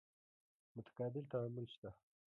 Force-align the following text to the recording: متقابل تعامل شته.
متقابل 0.75 1.23
تعامل 1.31 1.65
شته. 1.73 1.89